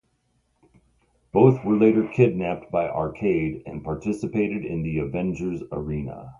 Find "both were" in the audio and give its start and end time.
1.31-1.77